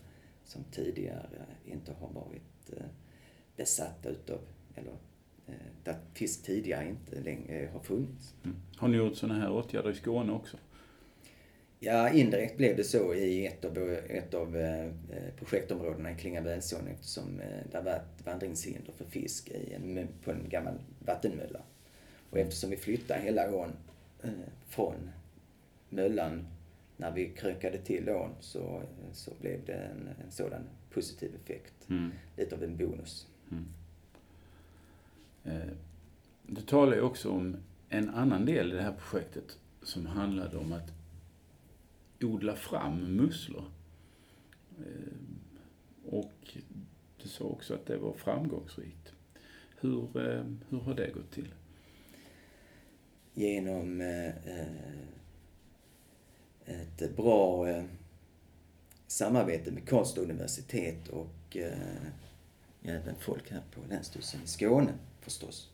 [0.44, 2.86] som tidigare inte har varit eh,
[3.56, 4.40] besatta utav,
[4.76, 4.92] eller
[5.48, 8.36] eh, där fisk tidigare inte längre har funnits.
[8.44, 8.58] Mm.
[8.78, 10.58] Har ni gjort sådana här åtgärder i Skåne också?
[11.84, 13.78] Ja, indirekt blev det så i ett av,
[14.10, 14.92] ett av eh,
[15.38, 20.50] projektområdena i Klingavälsån eftersom eh, det var ett vandringshinder för fisk i en, på en
[20.50, 20.74] gammal
[21.06, 21.60] vattenmölla.
[22.30, 23.72] Och eftersom vi flyttade hela ån
[24.24, 24.30] eh,
[24.68, 25.12] från
[25.90, 26.48] möllan
[26.98, 28.82] när vi krökade till ån så,
[29.14, 30.62] så blev det en, en sådan
[30.94, 31.90] positiv effekt.
[31.90, 32.12] Mm.
[32.38, 33.28] Lite av en bonus.
[33.52, 33.66] Mm.
[36.48, 37.58] Du talar ju också om
[37.90, 41.01] en annan del i det här projektet som handlade om att
[42.24, 43.72] odla fram musslor.
[44.80, 45.14] Eh,
[46.06, 46.58] och
[47.24, 49.14] du sa också att det var framgångsrikt.
[49.80, 51.54] Hur, eh, hur har det gått till?
[53.34, 54.34] Genom eh,
[56.66, 57.68] ett bra
[59.08, 61.58] samarbete med Karlstad universitet och
[62.82, 65.71] även folk här på Länsstyrelsen i Skåne förstås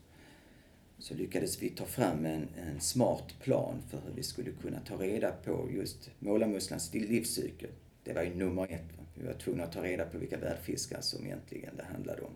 [0.98, 4.96] så lyckades vi ta fram en, en smart plan för hur vi skulle kunna ta
[4.96, 7.70] reda på just målarmusslans livscykel.
[8.04, 8.84] Det var ju nummer ett.
[9.14, 12.32] Vi var tvungna att ta reda på vilka värdfiskar som egentligen det handlade om.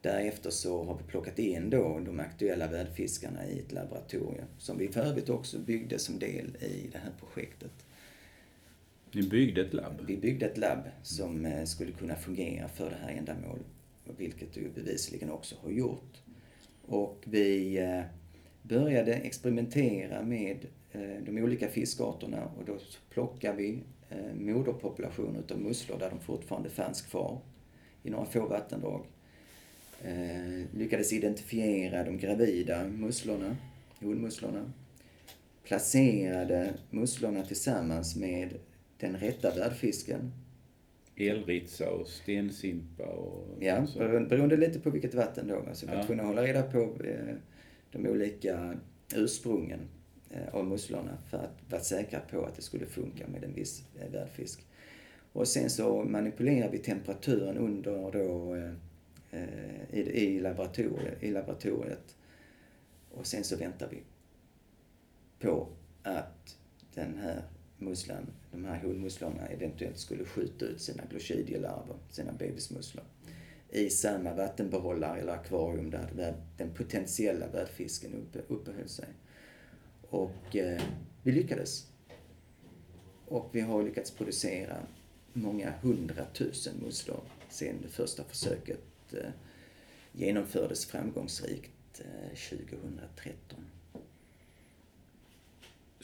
[0.00, 4.88] Därefter så har vi plockat in då de aktuella värdfiskarna i ett laboratorium som vi
[4.88, 7.86] för övrigt också byggde som del i det här projektet.
[9.12, 10.00] Ni byggde ett labb?
[10.06, 13.66] Vi byggde ett labb som eh, skulle kunna fungera för det här ändamålet,
[14.16, 16.22] vilket du bevisligen också har gjort.
[16.86, 18.02] Och vi eh,
[18.62, 22.78] började experimentera med eh, de olika fiskarterna och då
[23.10, 23.78] plockade vi
[24.10, 27.40] eh, moderpopulationer utav musslor där de fortfarande fanns kvar
[28.02, 29.04] i några få vattendrag.
[30.72, 33.56] Lyckades identifiera de gravida musslorna,
[34.00, 34.72] honmusslorna.
[35.62, 38.54] Placerade musslorna tillsammans med
[38.98, 40.32] den rätta värdfisken
[41.16, 43.98] elritsa och stensimpa och Ja, så.
[43.98, 45.64] beroende lite på vilket vatten då.
[45.68, 47.34] Alltså, var tvungna att hålla reda på eh,
[47.92, 48.74] de olika
[49.14, 49.80] ursprungen
[50.30, 53.84] eh, av musslorna för att vara säkra på att det skulle funka med en viss
[54.00, 54.66] eh, värdfisk.
[55.32, 58.56] Och sen så manipulerar vi temperaturen under då
[59.90, 62.16] i, i, laboratoriet, i laboratoriet.
[63.10, 64.02] Och sen så väntar vi
[65.38, 65.68] på
[66.02, 66.58] att
[66.94, 67.42] den här
[67.78, 73.04] musslan, de här honmusslorna eventuellt skulle skjuta ut sina glochidielarver, sina bebismusslor,
[73.70, 79.08] i samma vattenbehållare eller akvarium där den potentiella värdfisken uppe, uppehöll sig.
[80.10, 80.82] Och eh,
[81.22, 81.86] vi lyckades.
[83.26, 84.76] Och vi har lyckats producera
[85.32, 89.30] många hundratusen musslor sedan det första försöket eh,
[90.12, 93.64] genomfördes framgångsrikt eh, 2013.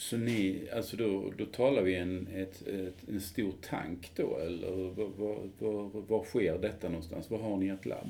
[0.00, 4.90] Så ni, alltså då, då talar vi en, ett, ett, en stor tank då, eller
[4.90, 5.10] var,
[5.58, 7.30] var, var, sker detta någonstans?
[7.30, 8.08] Var har ni ert labb?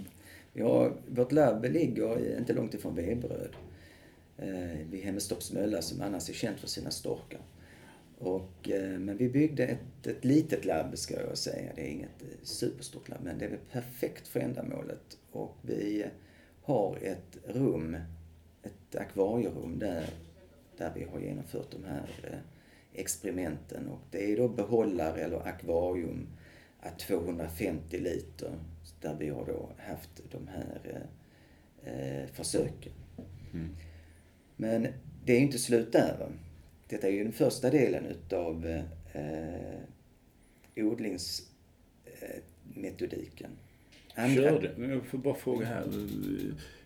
[0.53, 3.57] Ja, vårt labb ligger inte långt ifrån Veberöd.
[4.39, 7.41] Eh, vid Hemmestorps mölla som annars är känt för sina storkar.
[8.19, 11.73] Och, eh, men vi byggde ett, ett litet labb ska jag säga.
[11.77, 15.19] Det är inget eh, superstort labb men det är perfekt för ändamålet.
[15.33, 16.05] Och vi
[16.63, 17.97] har ett rum
[18.63, 20.05] ett akvarierum där,
[20.81, 22.39] där vi har genomfört de här eh,
[22.93, 23.89] experimenten.
[23.89, 26.27] Och det är då behållare eller akvarium
[26.81, 28.59] att 250 liter
[29.01, 31.07] där vi har då haft de här
[31.85, 32.93] eh, försöken.
[33.53, 33.77] Mm.
[34.57, 34.89] Men
[35.25, 36.17] det är inte slut där.
[36.19, 36.27] Va?
[36.89, 39.79] Detta är ju den första delen utav eh,
[40.77, 43.51] odlingsmetodiken.
[44.15, 44.43] Andra...
[44.43, 45.85] Körde, jag får bara fråga här.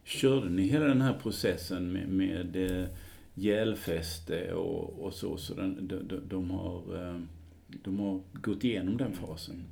[0.05, 2.89] Körde ni hela den här processen med, med eh,
[3.35, 7.21] gälfäste och, och så, så den, de, de, de, har, eh,
[7.85, 9.65] de har gått igenom den fasen?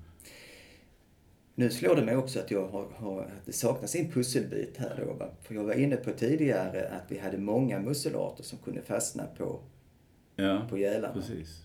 [1.54, 5.04] Nu slår det mig också att, jag har, har, att det saknas en pusselbit här
[5.06, 5.12] då.
[5.12, 5.30] Va?
[5.42, 9.60] För jag var inne på tidigare att vi hade många musselarter som kunde fastna på,
[10.36, 11.14] ja, på gälarna.
[11.14, 11.62] Precis.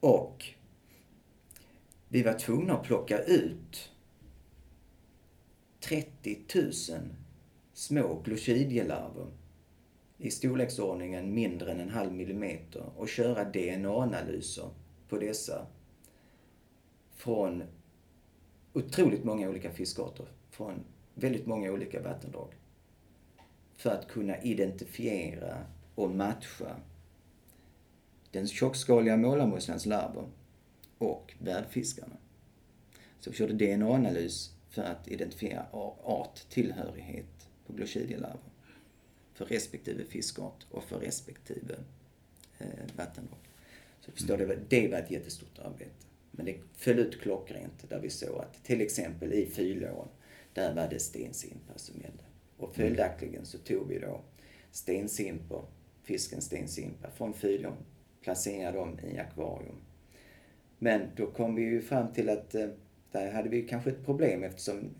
[0.00, 0.44] Och
[2.08, 3.90] vi var tvungna att plocka ut
[5.80, 6.72] 30 000
[7.72, 9.26] små glochidielarver
[10.18, 14.68] i storleksordningen mindre än en halv millimeter och köra DNA-analyser
[15.08, 15.66] på dessa
[17.10, 17.62] från
[18.72, 20.84] otroligt många olika fiskarter från
[21.14, 22.48] väldigt många olika vattendrag.
[23.76, 26.76] För att kunna identifiera och matcha
[28.30, 30.28] den tjockskaliga målarmusslans larver
[30.98, 32.16] och värdfiskarna.
[33.20, 35.66] Så vi körde DNA-analys för att identifiera
[36.04, 38.53] arttillhörighet på glochidielarver
[39.34, 41.74] för respektive fiskart och för respektive
[42.58, 42.66] eh,
[42.96, 43.38] vattendrag.
[44.00, 46.06] Så förstår du, det var ett jättestort arbete.
[46.30, 50.08] Men det föll ut klockrent där vi såg att till exempel i Fylån,
[50.52, 52.24] där var det stensimpar som gällde.
[52.56, 54.20] Och följaktligen så tog vi då
[54.70, 55.64] stensimpor,
[56.02, 57.76] fisken stensimpa från Fylån,
[58.20, 59.76] placerade dem i akvarium.
[60.78, 62.68] Men då kom vi ju fram till att eh,
[63.12, 64.90] där hade vi kanske ett problem eftersom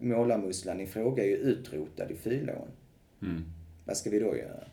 [0.00, 2.68] målarmusslan i fråga är ju utrotad i Fylån.
[3.22, 3.44] Mm.
[3.84, 4.64] Vad ska vi då göra?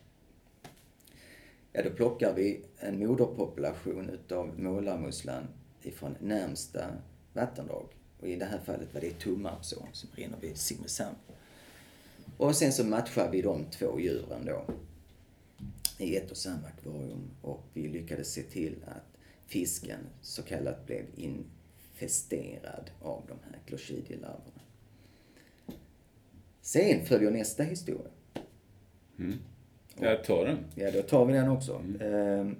[1.72, 5.48] Ja, då plockar vi en moderpopulation utav målarmusslan
[5.82, 6.86] ifrån närmsta
[7.34, 7.86] vattendrag.
[8.20, 11.16] Och i det här fallet var det Tummarpsån som rinner vid Simrishamn.
[12.38, 14.66] Och sen så matchar vi de två djuren då
[15.98, 21.06] i ett och samma akvarium och vi lyckades se till att fisken så kallat blev
[21.16, 24.62] infesterad av de här glochidielarverna.
[26.62, 28.12] Sen följer nästa historia.
[29.20, 29.38] Mm.
[30.00, 30.58] Jag tar den.
[30.76, 31.76] Ja, då tar vi den också.
[31.76, 32.02] Mm.
[32.02, 32.56] Ehm,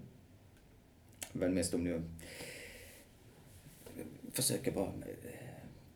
[1.34, 2.02] väl mest om ni
[4.34, 4.94] försöker bara eh,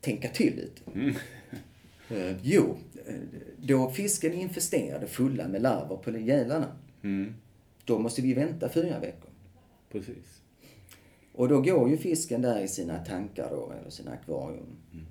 [0.00, 0.90] tänka till lite.
[0.94, 1.14] Mm.
[2.10, 3.14] Uh, jo, eh,
[3.58, 7.34] då fisken är infesterade fulla med larver på gälarna, mm.
[7.84, 9.30] då måste vi vänta fyra veckor.
[9.92, 10.42] Precis.
[11.32, 14.76] Och då går ju fisken där i sina tankar då, eller sina akvarium.
[14.92, 15.06] Mm.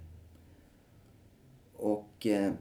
[1.73, 2.53] Och eh,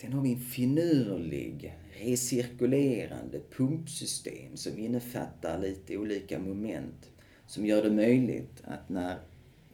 [0.00, 7.10] sen har vi en finurlig, recirkulerande pumpsystem som innefattar lite olika moment
[7.46, 9.18] som gör det möjligt att när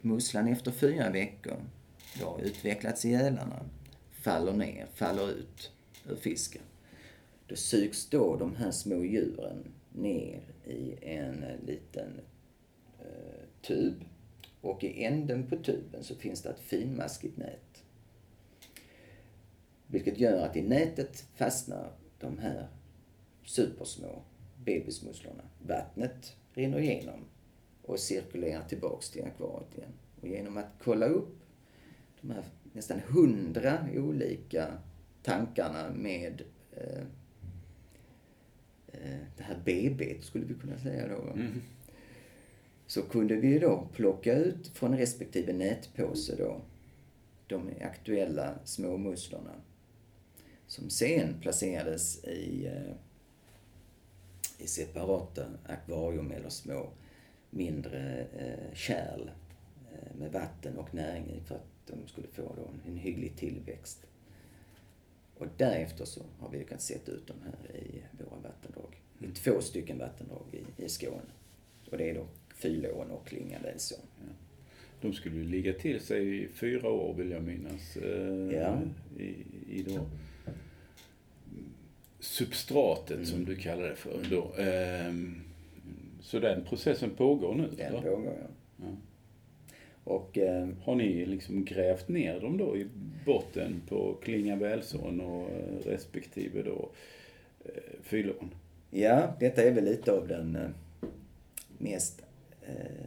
[0.00, 1.56] musslan efter fyra veckor
[2.20, 3.64] då har utvecklats i gälarna,
[4.12, 5.72] faller ner, faller ut
[6.08, 6.62] ur fisken.
[7.46, 12.20] Då sugs då de här små djuren ner i en liten
[13.00, 14.04] eh, tub.
[14.60, 17.71] Och i änden på tuben så finns det ett finmaskigt nät.
[19.92, 22.68] Vilket gör att i nätet fastnar de här
[23.44, 24.22] supersmå
[24.64, 25.42] bebismusslorna.
[25.66, 27.24] Vattnet rinner igenom
[27.82, 29.92] och cirkulerar tillbaks till akvariet igen.
[30.20, 31.38] Och genom att kolla upp
[32.20, 34.78] de här nästan hundra olika
[35.22, 37.04] tankarna med eh,
[38.88, 41.22] eh det här BB skulle vi kunna säga då.
[41.22, 41.62] Mm.
[42.86, 46.60] Så kunde vi då plocka ut från respektive nätpåse då
[47.46, 49.54] de aktuella småmusslorna
[50.72, 52.94] som sen placerades i, eh,
[54.58, 56.90] i separata akvarium eller små
[57.50, 59.30] mindre eh, kärl
[59.92, 64.06] eh, med vatten och näring i för att de skulle få då en, hygglig tillväxt.
[65.38, 69.00] Och därefter så har vi lyckats sätta ut de här i våra vattendrag.
[69.18, 71.32] I två stycken vattendrag i, i Skåne.
[71.90, 74.06] Och det är då Fylån och Klingavälsån.
[74.20, 74.32] Ja.
[75.00, 77.96] De skulle ju ligga till sig i fyra år vill jag minnas.
[77.96, 78.82] Eh, ja.
[79.18, 79.34] I,
[79.70, 80.06] i då
[82.22, 83.26] substratet mm.
[83.26, 84.26] som du kallar det för.
[84.30, 84.62] Då.
[84.62, 85.14] Eh,
[86.20, 87.68] så den processen pågår nu?
[87.76, 88.00] Den då?
[88.00, 88.46] pågår, ja.
[88.76, 88.96] ja.
[90.04, 92.86] Och, eh, Har ni liksom grävt ner dem då i
[93.26, 96.90] botten på Klingavälsån och eh, respektive då
[97.64, 97.70] eh,
[98.02, 98.54] Fylån?
[98.90, 100.68] Ja, detta är väl lite av den eh,
[101.78, 102.22] mest
[102.66, 103.06] eh,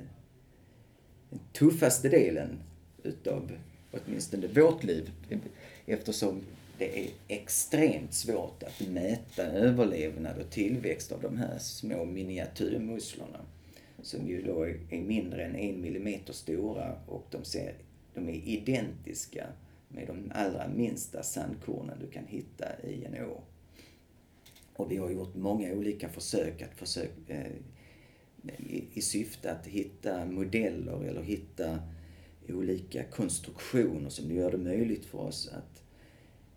[1.53, 2.59] tuffaste delen
[3.03, 3.51] utav
[3.91, 5.11] åtminstone vårt liv.
[5.85, 6.41] Eftersom
[6.77, 13.39] det är extremt svårt att mäta överlevnad och tillväxt av de här små miniatyrmusslorna.
[14.01, 17.73] Som ju då är mindre än en millimeter stora och de, ser,
[18.13, 19.47] de är identiska
[19.87, 23.41] med de allra minsta sandkornen du kan hitta i en å.
[24.75, 27.51] Och vi har gjort många olika försök att försöka, eh,
[28.57, 31.79] i, i syfte att hitta modeller eller hitta
[32.49, 35.74] olika konstruktioner som gör det möjligt för oss att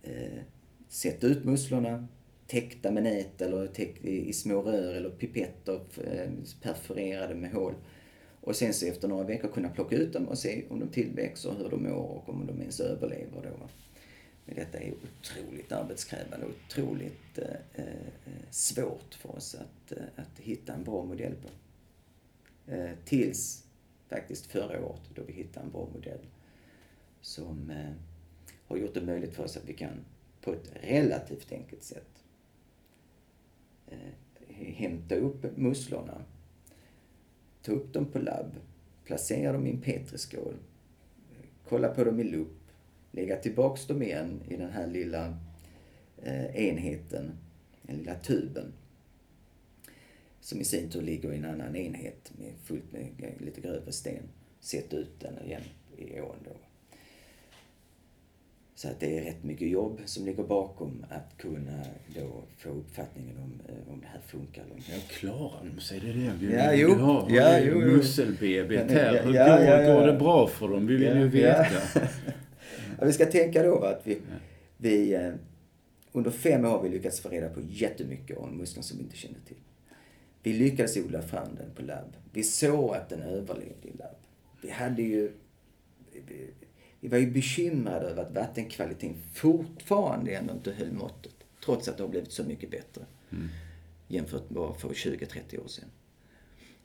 [0.02, 0.38] eh,
[0.88, 2.08] sätta ut musslorna,
[2.46, 6.30] täckta med nät eller täck, i, i små rör eller pipetter eh,
[6.62, 7.74] perforerade med hål.
[8.40, 11.54] Och sen så efter några veckor kunna plocka ut dem och se om de tillväxer,
[11.58, 13.68] hur de mår och om de ens överlever då.
[14.44, 17.84] Men detta är otroligt arbetskrävande och otroligt eh, eh,
[18.50, 21.48] svårt för oss att, eh, att hitta en bra modell på.
[22.72, 23.64] Eh, tills
[24.08, 26.26] faktiskt förra året då vi hittade en bra modell
[27.20, 27.92] som eh,
[28.68, 30.04] har gjort det möjligt för oss att vi kan
[30.40, 32.24] på ett relativt enkelt sätt
[33.86, 33.98] eh,
[34.54, 36.24] hämta upp musslorna,
[37.62, 38.52] ta upp dem på labb,
[39.04, 40.54] placera dem i en petriskål,
[41.68, 42.58] kolla på dem i lupp,
[43.12, 45.36] lägga tillbaks dem igen i den här lilla
[46.22, 47.38] eh, enheten,
[47.82, 48.72] den lilla tuben
[50.40, 54.22] som i sin tur ligger i en annan enhet med fullt med lite grövre sten.
[54.60, 55.62] Sätta ut den igen
[55.96, 56.67] i ån då.
[58.78, 63.36] Så att det är rätt mycket jobb som ligger bakom att kunna då få uppfattningen
[63.38, 64.92] om, eh, om det här funkar eller inte.
[64.92, 66.00] Ja, klarar de sig?
[66.00, 66.88] Det är det vi ja, jo.
[66.88, 69.24] Du har ja, jo, musselbebet här.
[69.24, 69.94] Hur ja, går, ja, ja.
[69.94, 70.86] går det bra för dem?
[70.86, 71.64] Vi vill ju veta.
[73.02, 74.18] vi ska tänka då att vi,
[74.76, 75.32] vi eh,
[76.12, 79.16] under fem år har vi lyckats få reda på jättemycket om muskler som vi inte
[79.16, 79.60] kände till.
[80.42, 82.16] Vi lyckades odla fram den på labb.
[82.32, 84.16] Vi såg att den överlevde i labb.
[84.62, 85.32] Vi hade ju...
[87.00, 91.34] Vi var ju bekymrade över att vattenkvaliteten fortfarande ändå inte höll måttet.
[91.64, 93.06] Trots att det har blivit så mycket bättre.
[93.30, 93.48] Mm.
[94.08, 95.88] Jämfört med för 20-30 år sedan.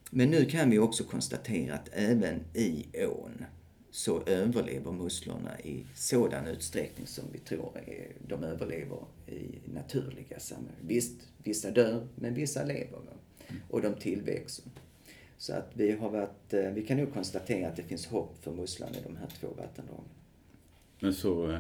[0.10, 3.46] Men nu kan vi också konstatera att även i ån
[3.92, 7.72] så överlever musslorna i sådan utsträckning som vi tror
[8.28, 10.76] de överlever i naturliga sammanhang.
[10.82, 13.00] Visst, vissa dör, men vissa lever.
[13.70, 14.66] Och de tillväxer.
[15.44, 18.52] Så att vi har varit, eh, vi kan nog konstatera att det finns hopp för
[18.52, 20.10] musslan i de här två vattendragen.
[21.00, 21.60] Men så, eh,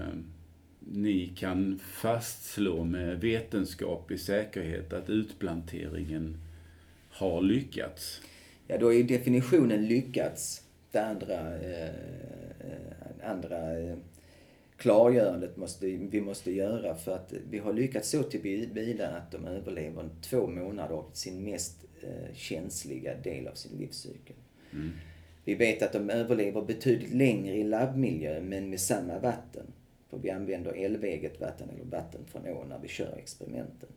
[0.79, 6.37] ni kan fastslå med vetenskaplig säkerhet att utplanteringen
[7.09, 8.21] har lyckats?
[8.67, 10.63] Ja, då är definitionen lyckats.
[10.91, 11.93] Det andra, eh,
[13.23, 13.97] andra eh,
[14.77, 20.09] klargörandet måste, vi måste göra för att vi har lyckats så tillvida att de överlever
[20.21, 21.85] två månader av sin mest
[22.33, 24.35] känsliga del av sin livscykel.
[24.73, 24.91] Mm.
[25.45, 29.65] Vi vet att de överlever betydligt längre i labbmiljö men med samma vatten.
[30.09, 33.89] För vi använder älveget vatten eller vatten från ån när vi kör experimenten.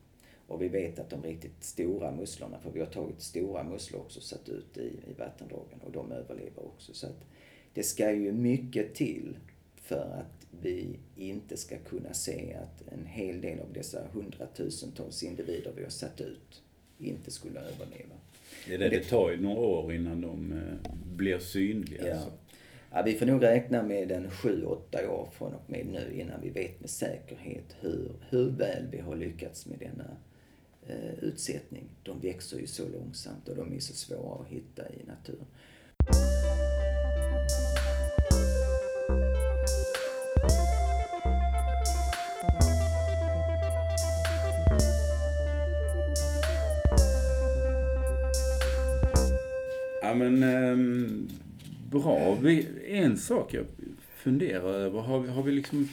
[0.46, 4.18] Och vi vet att de riktigt stora musslorna, för vi har tagit stora musslor också
[4.18, 6.94] och satt ut i, i vattendragen och de överlever också.
[6.94, 7.24] Så att
[7.74, 9.36] det ska ju mycket till
[9.76, 15.72] för att vi inte ska kunna se att en hel del av dessa hundratusentals individer
[15.76, 16.62] vi har satt ut
[16.98, 18.14] inte skulle överleva.
[18.66, 22.06] Det, är det, det tar ju några år innan de eh, blir synliga.
[22.06, 22.14] Ja.
[22.14, 22.32] Alltså.
[22.90, 26.40] Ja, vi får nog räkna med en sju, åtta år från och med nu innan
[26.42, 30.16] vi vet med säkerhet hur, hur väl vi har lyckats med denna
[30.86, 31.84] eh, utsättning.
[32.02, 35.46] De växer ju så långsamt och de är så svåra att hitta i naturen.
[50.06, 51.28] Ja men ehm,
[51.90, 52.34] bra.
[52.42, 53.64] Vi, en sak jag
[54.16, 55.00] funderar över.
[55.00, 55.88] Har, vi- har vi liksom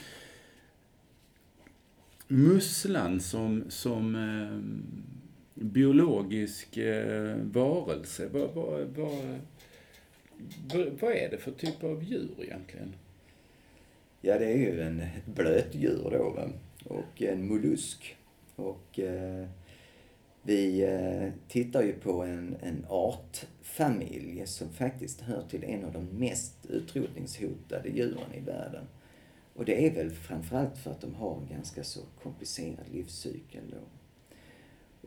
[2.28, 4.84] musslan som, som ehm,
[5.56, 8.30] biologisk eh, varelse?
[8.34, 9.38] Vad, vad, vad,
[11.02, 12.94] vad, är det för typ av djur egentligen?
[14.22, 16.50] Ja, det är ju en ett blötdjur då va?
[16.86, 18.16] och en mollusk.
[18.56, 19.48] Och eh,
[20.46, 26.06] vi eh, tittar ju på en, en artfamilj som faktiskt hör till en av de
[26.06, 28.88] mest utrotningshotade djuren i världen.
[29.56, 33.78] Och det är väl framförallt för att de har en ganska så komplicerad livscykel då.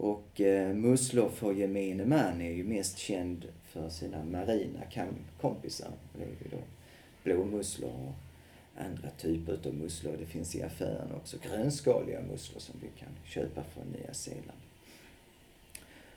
[0.03, 4.80] Och eh, musslor för gemene man är ju mest känd för sina marina
[5.41, 5.91] kompisar.
[6.18, 6.59] Det är ju då
[7.24, 8.14] blåmusslor och
[8.84, 10.16] andra typer av musslor.
[10.18, 14.65] Det finns i affären också grönskaliga musslor som vi kan köpa från Nya Zeeland.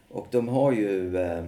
[0.10, 1.45] Och de har ju, eh,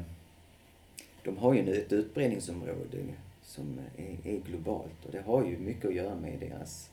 [1.24, 2.98] de har ju ett utbredningsområde
[3.44, 6.92] som är, är globalt och det har ju mycket att göra med deras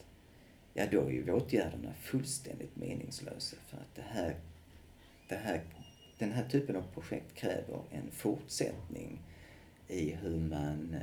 [0.74, 4.36] Ja, då är ju åtgärderna fullständigt meningslösa för att det här,
[5.28, 5.62] det här,
[6.18, 9.20] den här typen av projekt kräver en fortsättning
[9.88, 10.96] i hur man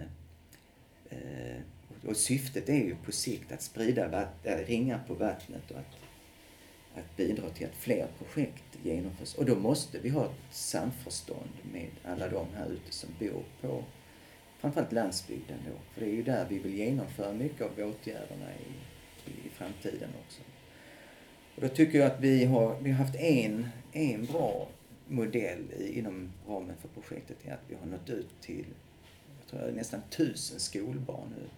[1.11, 1.63] eh, eh
[2.07, 5.97] och syftet är ju på sikt att sprida vatt, äh, ringar på vattnet och att,
[6.95, 9.35] att bidra till att fler projekt genomförs.
[9.35, 13.85] Och då måste vi ha ett samförstånd med alla de här ute som bor på
[14.59, 15.73] framförallt landsbygden då.
[15.93, 20.11] För det är ju där vi vill genomföra mycket av åtgärderna i, i, i framtiden
[20.27, 20.41] också.
[21.55, 24.69] Och då tycker jag att vi har, vi har haft en, en bra
[25.09, 28.67] modell i, inom ramen för projektet är att vi har nått ut till
[29.41, 31.49] jag tror nästan tusen skolbarn nu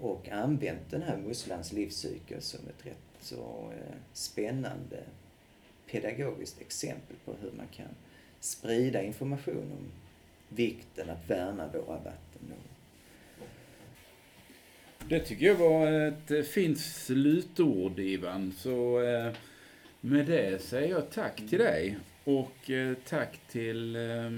[0.00, 5.02] och använt den här musslans livscykel som ett rätt så eh, spännande
[5.90, 7.88] pedagogiskt exempel på hur man kan
[8.40, 9.92] sprida information om
[10.48, 12.25] vikten att värna våra vatten.
[15.08, 18.52] Det tycker jag var ett eh, fint slutord, Ivan.
[18.52, 19.32] Så eh,
[20.00, 24.30] med det säger jag tack till dig och eh, tack till eh,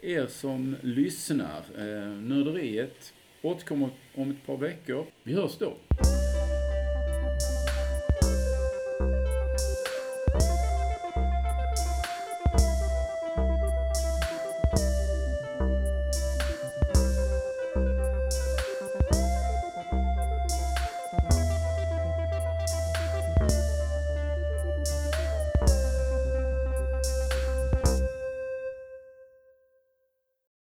[0.00, 1.62] er som lyssnar.
[1.78, 5.06] Eh, nörderiet återkommer om ett par veckor.
[5.22, 5.76] Vi hörs då.